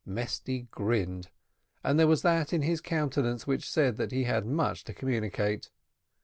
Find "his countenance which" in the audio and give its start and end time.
2.63-3.69